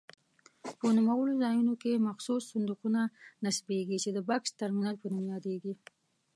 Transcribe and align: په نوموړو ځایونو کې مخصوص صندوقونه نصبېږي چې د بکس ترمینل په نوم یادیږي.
په 0.79 0.87
نوموړو 0.97 1.33
ځایونو 1.43 1.73
کې 1.81 2.03
مخصوص 2.07 2.43
صندوقونه 2.51 3.01
نصبېږي 3.45 3.97
چې 4.03 4.09
د 4.13 4.19
بکس 4.29 4.49
ترمینل 4.61 4.95
په 5.01 5.07
نوم 5.13 5.25
یادیږي. 5.33 5.73